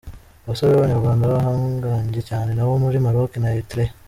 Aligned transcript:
Abasore 0.45 0.71
b’abanyarwanda 0.71 1.31
bahanganye 1.33 2.21
cyane 2.29 2.49
n’abo 2.53 2.73
muri 2.83 2.97
Maroc 3.05 3.31
na 3.39 3.49
Eritrea. 3.53 3.91